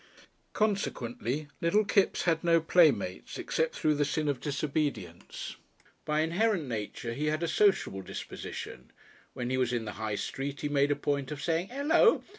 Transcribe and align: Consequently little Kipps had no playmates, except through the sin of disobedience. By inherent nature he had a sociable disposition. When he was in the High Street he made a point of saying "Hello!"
Consequently 0.53 1.47
little 1.61 1.85
Kipps 1.85 2.23
had 2.23 2.43
no 2.43 2.59
playmates, 2.59 3.37
except 3.37 3.75
through 3.75 3.93
the 3.93 4.03
sin 4.03 4.27
of 4.27 4.39
disobedience. 4.39 5.57
By 6.05 6.21
inherent 6.21 6.63
nature 6.67 7.13
he 7.13 7.27
had 7.27 7.43
a 7.43 7.47
sociable 7.47 8.01
disposition. 8.01 8.89
When 9.35 9.51
he 9.51 9.57
was 9.57 9.71
in 9.71 9.85
the 9.85 9.91
High 10.01 10.15
Street 10.15 10.61
he 10.61 10.69
made 10.69 10.89
a 10.89 10.95
point 10.95 11.29
of 11.29 11.39
saying 11.43 11.67
"Hello!" 11.67 12.23